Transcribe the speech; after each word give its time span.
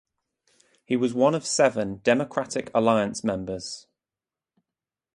He 0.83 0.95
was 0.97 1.13
one 1.13 1.35
of 1.35 1.45
seven 1.45 1.99
Democratic 2.03 2.71
Alliance 2.73 3.23
members. 3.23 3.85